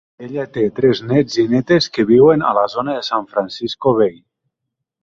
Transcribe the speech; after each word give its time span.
Ella 0.27 0.45
té 0.55 0.63
tres 0.79 1.01
néts 1.11 1.35
i 1.43 1.45
nétes 1.51 1.89
que 1.99 2.07
viuen 2.13 2.47
a 2.49 2.55
la 2.61 2.67
zona 2.77 2.97
de 2.99 3.07
San 3.13 3.31
Francisco 3.37 3.97
Bay. 4.03 4.19